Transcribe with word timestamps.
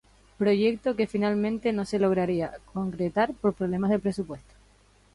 Proyecto 0.39 0.95
que 0.95 1.05
finalmente 1.05 1.71
no 1.73 1.85
se 1.85 1.99
lograría 1.99 2.55
concretar 2.73 3.35
por 3.35 3.53
problemas 3.53 3.91
de 3.91 3.99
presupuesto. 3.99 4.55